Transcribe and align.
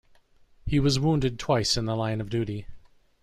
He 0.65 0.79
was 0.79 0.99
wounded 0.99 1.37
twice 1.37 1.77
in 1.77 1.85
the 1.85 1.95
line 1.95 2.21
of 2.21 2.31
duty. 2.31 2.65